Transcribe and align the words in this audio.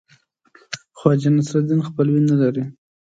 خواجه 0.97 1.29
نصیرالدین 1.37 1.81
خپلوي 1.89 2.21
نه 2.29 2.35
لري. 2.41 2.63